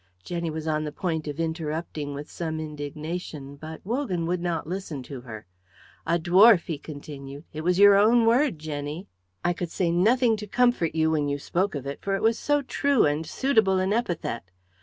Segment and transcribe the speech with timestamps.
[0.23, 5.03] Jenny was on the point of interrupting with some indignation, but Wogan would not listen
[5.03, 5.45] to her.
[6.07, 9.05] "A dwarf," he continued, "it was your own word, Jenny.
[9.45, 12.63] I could say nothing to comfort you when you spoke it, for it was so
[12.63, 14.49] true and suitable an epithet.